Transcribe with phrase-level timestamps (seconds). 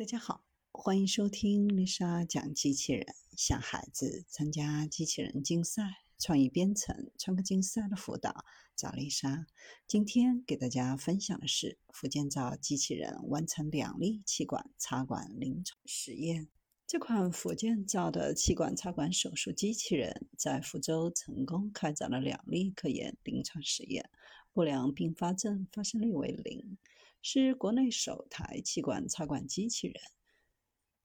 [0.00, 3.04] 大家好，欢迎收听丽莎讲机器人。
[3.36, 5.82] 想孩子参加机器人竞赛、
[6.18, 9.46] 创意编程、创客竞赛的辅导，找丽莎。
[9.86, 16.48] 今天给大家分享的是福建造机器人完成两例气管插管临床实验。
[16.86, 24.08] 这款福建造的气管插管手术机器人在福州成功开展了两例科研临床实验，
[24.54, 26.69] 不良并发症发生率为零。
[27.22, 29.96] 是国内首台气管插管机器人。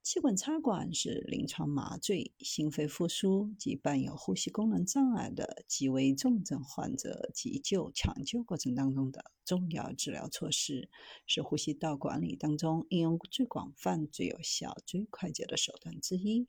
[0.01, 10.89] 气管插管是临床麻醉、心肺复苏及伴有呼吸功能障碍的极为重症患者急救抢救过程当中的重要治疗措施，
[11.25, 16.45] 是呼吸道管理当中应用最广泛、最有效、最快捷的手段之一。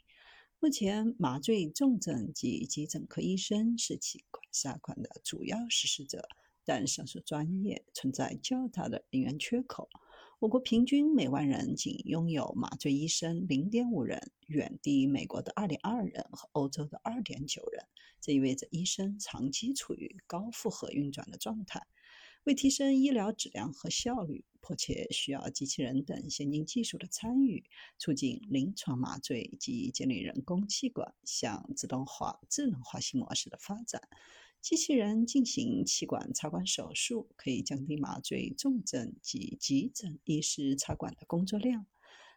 [0.60, 6.28] 目前，麻醉重症及急诊科医生是气管插管的主要实施者。
[6.66, 9.88] 但上述专业存在较大的人员缺口。
[10.38, 17.86] 我国平均每万人仅拥有麻醉医生零点五人，远低于美国的二点二人和欧洲的二点九人。
[18.20, 21.86] 这意味着医生长期处于高负荷运转的状态。
[22.44, 27.64] 为提升医疗质量和效率，迫切需要机器人等先进技术的参与，
[27.98, 34.00] 促进临床麻醉及建立人工气管向自动化、智能化新模式的发展。
[34.60, 41.86] 机器人进行气管插管手术，可以降低麻醉重症及急诊医师插管的工作量，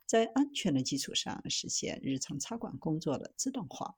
[0.06, 3.96] 在安全的基础上实现日常插管工作的自动化。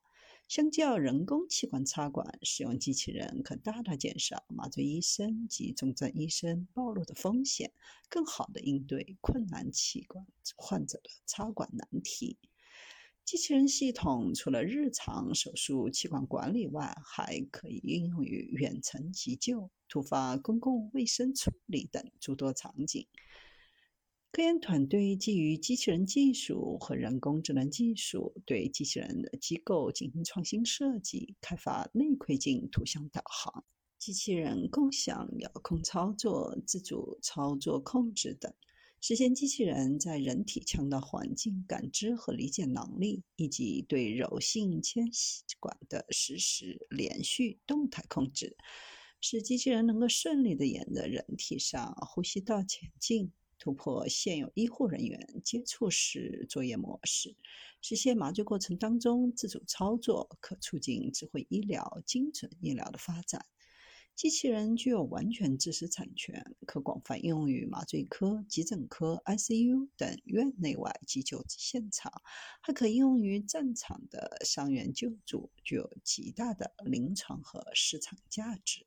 [0.47, 7.71] 相较人工气管插管，使用机器人可大大减少麻醉医生及重症医生暴露的风险，
[8.09, 12.37] 更好地应对困难气管患者的插管难题。
[13.31, 23.07] 机器人系统除了日常手术气管管理外，还可以应用于远程急救、突发公共卫生处理等诸多场景。
[24.33, 33.63] 科研团队基于机器人技术和人工智能技术，对机器人的机构进行创新设计，开发内窥镜图像导航、
[33.97, 38.53] 机器人共享遥控操作、自主操作控制等。
[39.03, 48.55] 实现机器人在人体腔的环境感知和理解能力，以及对柔性纤细管的实时、连续、动态控制，
[49.19, 57.35] 使机器人能够顺利地沿着人体上呼吸道前进，突破现有医护人员接触式作业模式，
[57.81, 63.43] 实现麻醉过程当中自主操作，可促进智慧医疗、精准医疗的发展。
[64.15, 72.11] 机器人具有完全知识产权，可广泛应用于麻醉科、急诊科、ICU 等院内外急救现场，
[72.61, 78.85] 还可应用于战场的伤员救助，具有极大的临床和市场价值。